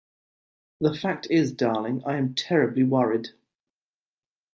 The 0.79 0.95
fact 0.95 1.27
is, 1.29 1.51
darling, 1.51 2.01
I 2.07 2.15
am 2.17 2.33
terribly 2.33 2.81
worried. 2.83 3.27